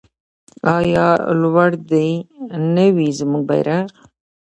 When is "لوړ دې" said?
1.41-2.09